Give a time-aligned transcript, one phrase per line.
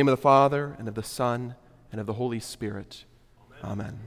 [0.00, 1.56] name of the Father, and of the Son,
[1.90, 3.04] and of the Holy Spirit.
[3.64, 3.80] Amen.
[3.80, 3.98] Amen.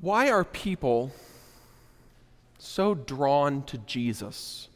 [0.00, 1.12] Why are people
[2.58, 4.66] so drawn to Jesus?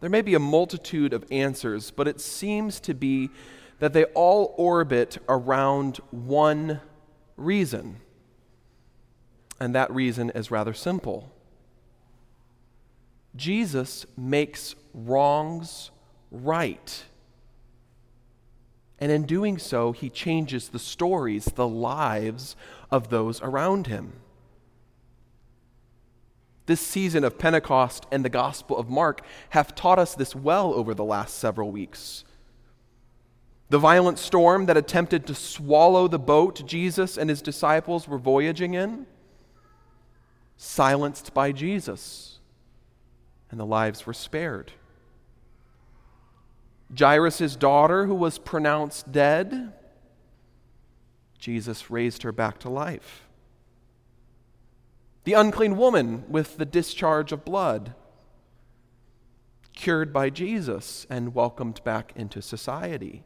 [0.00, 3.30] There may be a multitude of answers, but it seems to be
[3.78, 6.82] that they all orbit around one
[7.38, 8.02] reason
[9.62, 11.30] and that reason is rather simple.
[13.36, 15.92] Jesus makes wrongs
[16.32, 17.04] right.
[18.98, 22.56] And in doing so, he changes the stories, the lives
[22.90, 24.14] of those around him.
[26.66, 30.92] This season of Pentecost and the Gospel of Mark have taught us this well over
[30.92, 32.24] the last several weeks.
[33.70, 38.74] The violent storm that attempted to swallow the boat Jesus and his disciples were voyaging
[38.74, 39.06] in
[40.62, 42.38] silenced by Jesus,
[43.50, 44.70] and the lives were spared.
[46.96, 49.72] Jairus' daughter, who was pronounced dead,
[51.36, 53.26] Jesus raised her back to life.
[55.24, 57.94] The unclean woman with the discharge of blood,
[59.74, 63.24] cured by Jesus and welcomed back into society.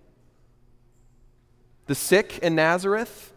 [1.85, 3.35] The sick in Nazareth,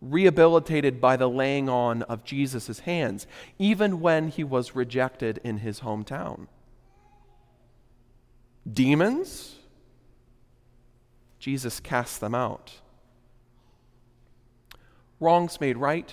[0.00, 3.26] rehabilitated by the laying on of Jesus' hands,
[3.58, 6.46] even when he was rejected in his hometown.
[8.70, 9.56] Demons,
[11.38, 12.80] Jesus cast them out.
[15.18, 16.12] Wrongs made right,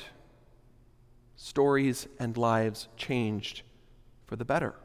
[1.35, 3.61] stories and lives changed
[4.25, 4.75] for the better.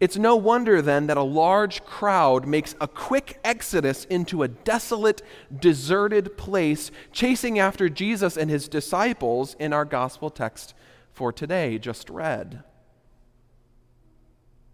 [0.00, 5.22] It's no wonder then that a large crowd makes a quick exodus into a desolate,
[5.58, 10.74] deserted place, chasing after Jesus and his disciples in our gospel text
[11.12, 12.62] for today, just read.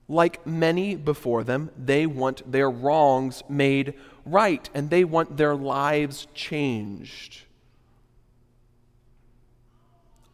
[0.08, 3.94] Like many before them, they want their wrongs made
[4.26, 7.42] right and they want their lives changed.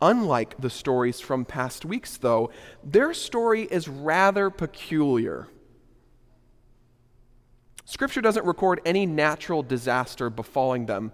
[0.01, 2.51] Unlike the stories from past weeks, though,
[2.85, 5.49] their story is rather peculiar.
[7.85, 11.11] Scripture doesn't record any natural disaster befalling them,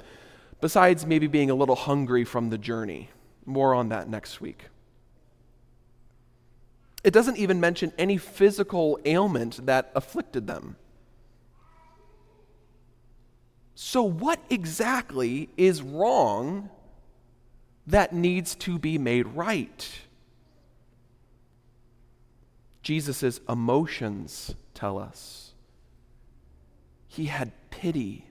[0.61, 3.11] besides maybe being a little hungry from the journey.
[3.47, 4.67] More on that next week.
[7.03, 10.77] It doesn't even mention any physical ailment that afflicted them.
[13.75, 16.71] So, what exactly is wrong
[17.87, 19.91] that needs to be made right.
[22.83, 25.45] Jesus' emotions tell us
[27.15, 28.27] he had pity,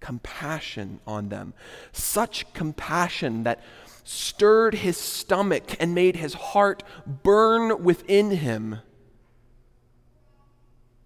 [0.00, 1.54] compassion on them.
[1.92, 3.62] Such compassion that
[4.02, 8.78] stirred his stomach and made his heart burn within him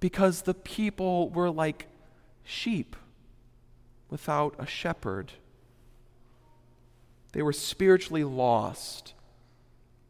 [0.00, 1.88] because the people were like
[2.42, 2.97] sheep
[4.08, 5.32] without a shepherd.
[7.32, 9.15] They were spiritually lost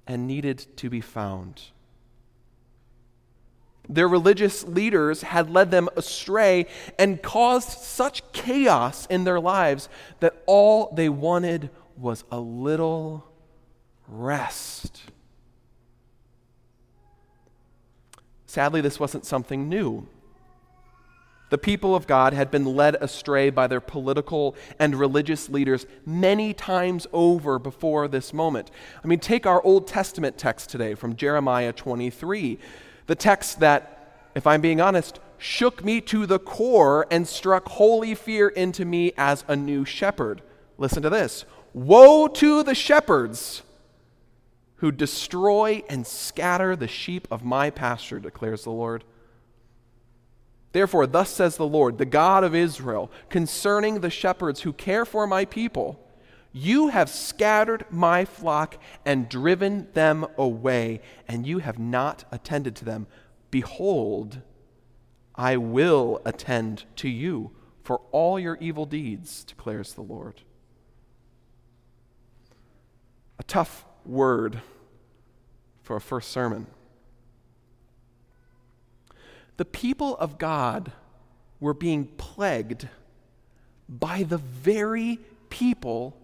[0.07, 1.63] and needed to be found.
[3.89, 6.67] Their religious leaders had led them astray
[6.99, 9.89] and caused such chaos in their lives
[10.21, 13.25] that all they wanted was a little
[14.07, 15.03] rest.
[18.47, 20.07] Sadly, this wasn't something new.
[21.53, 26.55] The people of God had been led astray by their political and religious leaders many
[26.55, 28.71] times over before this moment.
[29.05, 32.59] I mean, take our Old Testament text today from Jeremiah 23,
[33.07, 38.15] the text that, if I'm being honest, shook me to the core and struck holy
[38.15, 40.41] fear into me as a new shepherd.
[40.79, 43.61] Listen to this Woe to the shepherds
[44.77, 49.05] who destroy and scatter the sheep of my pasture, declares the Lord.
[50.73, 55.27] Therefore, thus says the Lord, the God of Israel, concerning the shepherds who care for
[55.27, 55.99] my people
[56.55, 58.77] You have scattered my flock
[59.07, 63.07] and driven them away, and you have not attended to them.
[63.51, 64.43] Behold,
[65.35, 67.53] I will attend to you
[67.83, 70.43] for all your evil deeds, declares the Lord.
[73.39, 74.61] A tough word
[75.83, 76.67] for a first sermon
[79.57, 80.93] the people of God
[81.61, 82.89] were being plagued
[83.89, 85.19] by the very
[85.51, 86.17] people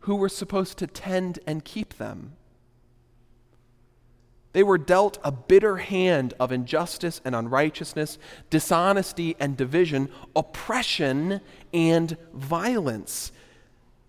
[0.00, 2.32] who were supposed to tend and keep them.
[4.52, 8.18] They were dealt a bitter hand of injustice and unrighteousness,
[8.50, 11.40] dishonesty and division, oppression
[11.72, 13.30] and violence.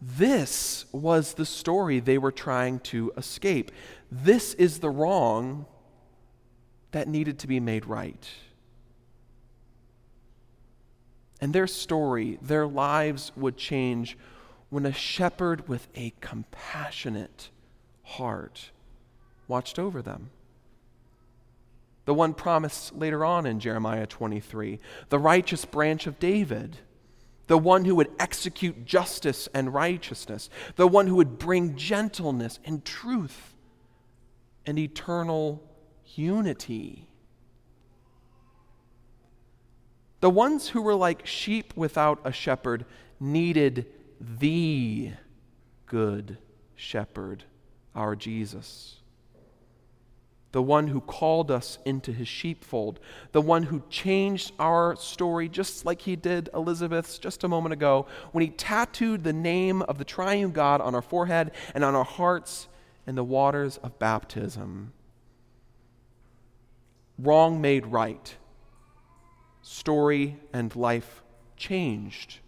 [0.01, 3.71] This was the story they were trying to escape.
[4.11, 5.65] This is the wrong
[6.91, 8.27] that needed to be made right.
[11.41, 14.17] And their story, their lives would change
[14.69, 17.49] when a shepherd with a compassionate
[18.03, 18.71] heart
[19.47, 20.29] watched over them.
[22.05, 26.77] The one promised later on in Jeremiah 23, the righteous branch of David,
[27.47, 32.83] the one who would execute justice and righteousness, the one who would bring gentleness and
[32.83, 33.55] truth
[34.65, 35.63] and eternal
[36.15, 37.08] unity.
[40.21, 42.85] The ones who were like sheep without a shepherd
[43.19, 43.85] needed
[44.19, 45.11] the
[45.85, 46.37] good
[46.75, 47.43] shepherd,
[47.95, 48.97] our Jesus.
[50.51, 52.99] The one who called us into his sheepfold,
[53.33, 58.07] the one who changed our story just like he did Elizabeth's just a moment ago
[58.31, 62.03] when he tattooed the name of the triune God on our forehead and on our
[62.03, 62.67] hearts
[63.05, 64.91] in the waters of baptism.
[67.19, 68.35] Wrong made right
[69.69, 71.21] story and life
[71.55, 72.39] changed.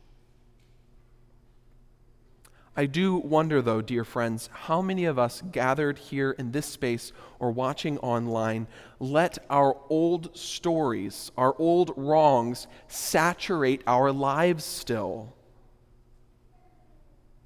[2.76, 7.12] I do wonder, though, dear friends, how many of us gathered here in this space
[7.38, 8.66] or watching online
[9.00, 15.36] let our old stories, our old wrongs, saturate our lives still?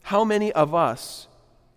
[0.04, 1.28] How many of us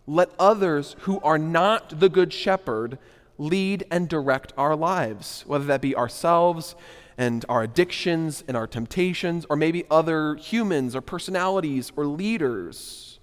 [0.07, 2.99] let others who are not the Good Shepherd
[3.39, 6.77] lead and direct our lives, whether that be ourselves
[7.19, 13.19] and our addictions and our temptations, or maybe other humans or personalities or leaders.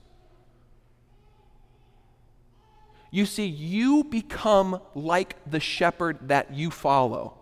[3.10, 7.38] You see, you become like the shepherd that you follow.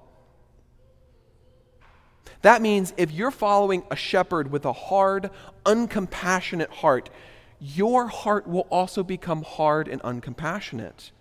[2.44, 5.31] That means if you're following a shepherd with a hard,
[5.65, 7.09] uncompassionate heart,
[7.59, 11.11] your heart will also become hard and uncompassionate.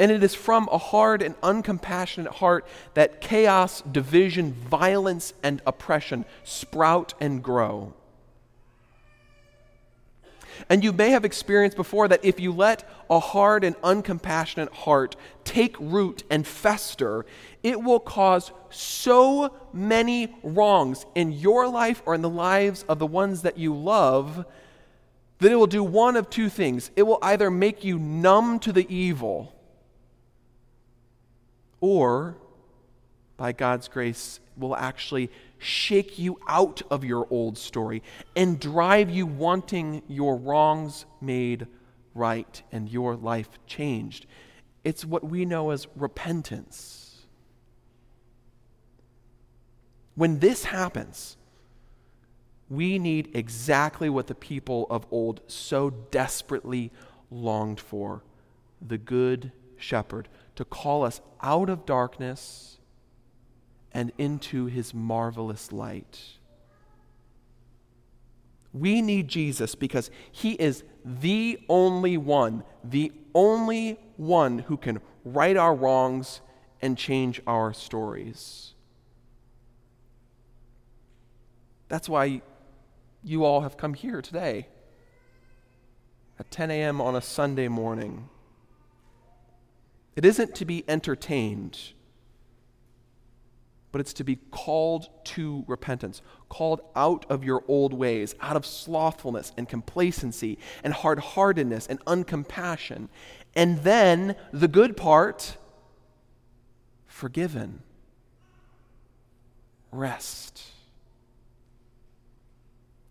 [0.00, 6.24] And it is from a hard and uncompassionate heart that chaos, division, violence, and oppression
[6.42, 7.92] sprout and grow.
[10.70, 15.16] And you may have experienced before that if you let a hard and uncompassionate heart
[15.44, 17.26] take root and fester,
[17.62, 23.06] it will cause so many wrongs in your life or in the lives of the
[23.06, 24.46] ones that you love
[25.40, 26.90] that it will do one of two things.
[26.96, 29.54] It will either make you numb to the evil
[31.80, 32.36] or
[33.36, 38.02] by God's grace, will actually shake you out of your old story
[38.36, 41.66] and drive you wanting your wrongs made
[42.14, 44.26] right and your life changed.
[44.84, 47.26] It's what we know as repentance.
[50.14, 51.38] When this happens,
[52.68, 56.92] we need exactly what the people of old so desperately
[57.30, 58.22] longed for
[58.86, 59.50] the good
[59.80, 62.78] shepherd to call us out of darkness
[63.92, 66.20] and into his marvelous light.
[68.72, 75.56] We need Jesus because he is the only one, the only one who can right
[75.56, 76.40] our wrongs
[76.80, 78.74] and change our stories.
[81.88, 82.42] That's why
[83.24, 84.68] you all have come here today
[86.38, 87.00] at 10 a.m.
[87.00, 88.28] on a Sunday morning.
[90.16, 91.78] It isn't to be entertained,
[93.92, 98.66] but it's to be called to repentance, called out of your old ways, out of
[98.66, 103.08] slothfulness and complacency and hard heartedness and uncompassion.
[103.54, 105.56] And then the good part
[107.06, 107.82] forgiven.
[109.92, 110.62] Rest.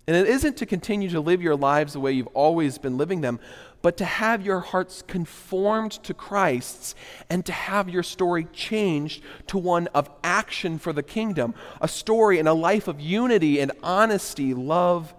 [0.07, 3.21] And it isn't to continue to live your lives the way you've always been living
[3.21, 3.39] them,
[3.81, 6.95] but to have your hearts conformed to Christ's
[7.29, 12.39] and to have your story changed to one of action for the kingdom, a story
[12.39, 15.13] and a life of unity and honesty, love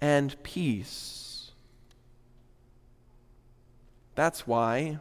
[0.00, 1.50] and peace.
[4.14, 5.00] That's why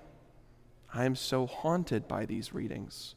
[0.93, 3.15] I'm so haunted by these readings.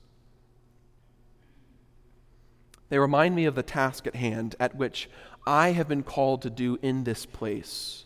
[2.88, 5.08] They remind me of the task at hand at which
[5.46, 8.05] I have been called to do in this place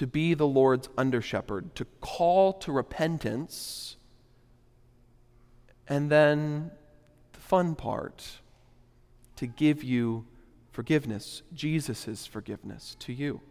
[0.00, 3.98] to be the Lord's under shepherd, to call to repentance,
[5.86, 6.70] and then
[7.34, 8.40] the fun part,
[9.36, 10.24] to give you
[10.72, 13.42] forgiveness, Jesus' forgiveness to you.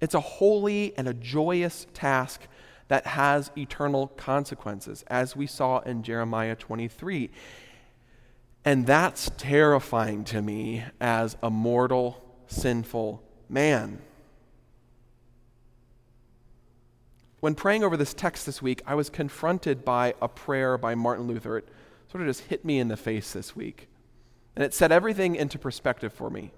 [0.00, 2.48] It's a holy and a joyous task
[2.88, 7.30] that has eternal consequences, as we saw in Jeremiah 23.
[8.64, 14.00] And that's terrifying to me as a mortal, sinful man.
[17.40, 21.26] When praying over this text this week, I was confronted by a prayer by Martin
[21.26, 21.58] Luther.
[21.58, 21.68] It
[22.10, 23.88] sort of just hit me in the face this week.
[24.56, 26.50] And it set everything into perspective for me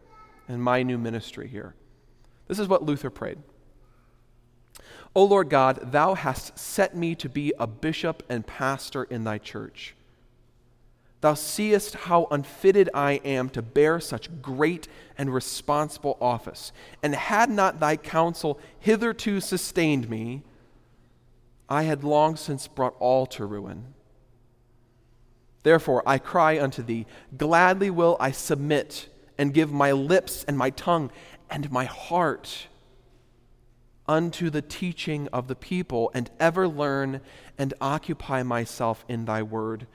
[0.48, 1.74] in my new ministry here.
[2.48, 3.38] This is what Luther prayed
[5.14, 9.38] O Lord God, thou hast set me to be a bishop and pastor in thy
[9.38, 9.94] church.
[11.20, 16.72] Thou seest how unfitted I am to bear such great and responsible office.
[17.02, 20.42] And had not thy counsel hitherto sustained me,
[21.68, 23.94] I had long since brought all to ruin.
[25.62, 30.70] Therefore, I cry unto thee, gladly will I submit and give my lips and my
[30.70, 31.10] tongue
[31.50, 32.66] and my heart
[34.08, 37.20] unto the teaching of the people, and ever learn
[37.56, 39.86] and occupy myself in thy word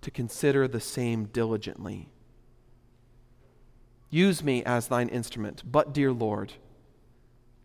[0.00, 2.08] to consider the same diligently.
[4.08, 6.54] Use me as thine instrument, but, dear Lord,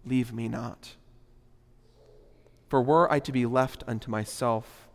[0.05, 0.95] leave me not.
[2.69, 4.87] For were I to be left unto myself,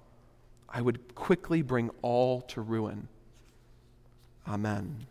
[0.68, 3.08] I would quickly bring all to ruin.
[4.46, 5.06] Amen.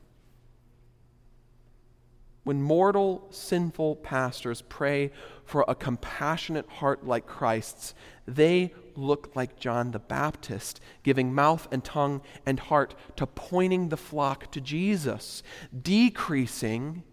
[2.49, 5.11] When mortal, sinful pastors pray
[5.45, 7.93] for a compassionate heart like Christ's,
[8.25, 13.97] they look like John the Baptist, giving mouth and tongue and heart to pointing the
[13.97, 15.43] flock to Jesus,
[15.79, 17.03] decreasing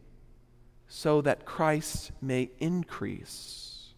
[0.88, 3.92] so that Christ may increase.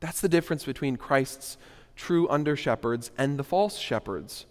[0.00, 1.56] That's the difference between Christ's
[1.94, 4.46] true under shepherds and the false shepherds.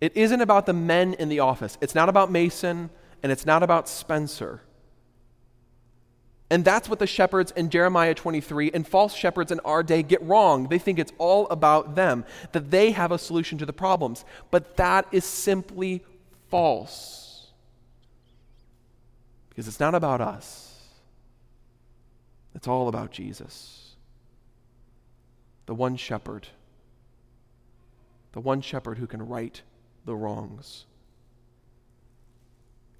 [0.00, 1.78] It isn't about the men in the office.
[1.80, 2.90] It's not about Mason
[3.22, 4.62] and it's not about Spencer.
[6.48, 10.22] And that's what the shepherds in Jeremiah 23 and false shepherds in our day get
[10.22, 10.68] wrong.
[10.68, 14.24] They think it's all about them, that they have a solution to the problems.
[14.50, 16.04] But that is simply
[16.48, 17.48] false.
[19.48, 20.74] Because it's not about us,
[22.54, 23.96] it's all about Jesus,
[25.64, 26.46] the one shepherd,
[28.32, 29.62] the one shepherd who can right
[30.06, 30.86] the wrongs.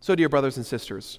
[0.01, 1.19] So, dear brothers and sisters,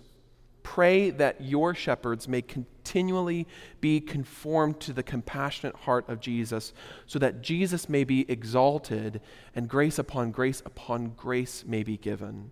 [0.61, 3.47] pray that your shepherds may continually
[3.81, 6.73] be conformed to the compassionate heart of Jesus,
[7.05, 9.21] so that Jesus may be exalted
[9.55, 12.51] and grace upon grace upon grace may be given.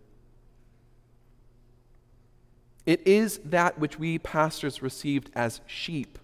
[2.85, 6.19] It is that which we pastors received as sheep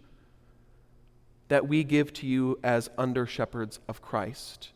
[1.48, 4.70] that we give to you as under shepherds of Christ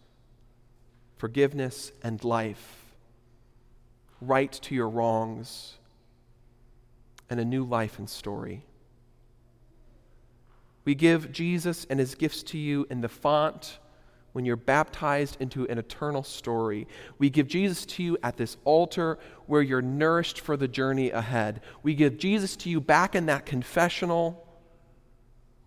[1.18, 2.96] forgiveness and life,
[4.22, 5.76] right to your wrongs
[7.30, 8.64] and a new life and story.
[10.84, 13.80] We give Jesus and his gifts to you in the font
[14.34, 16.88] when you're baptized into an eternal story.
[17.18, 19.18] We give Jesus to you at this altar
[19.48, 21.62] where you're nourished for the journey ahead.
[21.84, 24.46] We give Jesus to you back in that confessional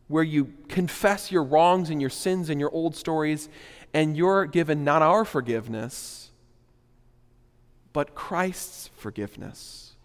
[0.09, 3.49] where you confess your wrongs and your sins and your old stories,
[3.95, 6.31] and you're given not our forgiveness,
[7.93, 9.97] but Christ's forgiveness.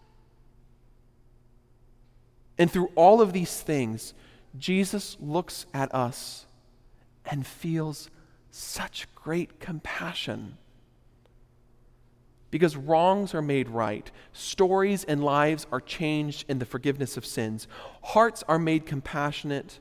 [2.57, 4.13] And through all of these things,
[4.57, 6.45] Jesus looks at us
[7.25, 8.09] and feels
[8.51, 10.57] such great compassion.
[12.51, 17.67] Because wrongs are made right, stories and lives are changed in the forgiveness of sins,
[18.03, 19.79] hearts are made compassionate,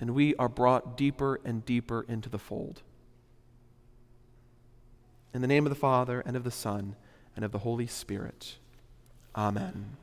[0.00, 2.82] and we are brought deeper and deeper into the fold.
[5.34, 6.96] In the name of the Father, and of the Son,
[7.34, 8.56] and of the Holy Spirit.
[9.34, 9.96] Amen.